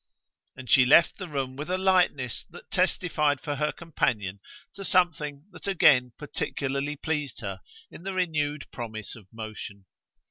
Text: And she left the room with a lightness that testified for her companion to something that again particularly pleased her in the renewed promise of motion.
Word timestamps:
And 0.55 0.67
she 0.67 0.83
left 0.83 1.17
the 1.19 1.27
room 1.29 1.55
with 1.55 1.69
a 1.69 1.77
lightness 1.77 2.43
that 2.49 2.71
testified 2.71 3.39
for 3.39 3.57
her 3.57 3.71
companion 3.71 4.39
to 4.73 4.83
something 4.83 5.45
that 5.51 5.67
again 5.67 6.11
particularly 6.17 6.95
pleased 6.95 7.41
her 7.41 7.61
in 7.91 8.01
the 8.01 8.15
renewed 8.15 8.65
promise 8.71 9.15
of 9.15 9.27
motion. 9.31 9.85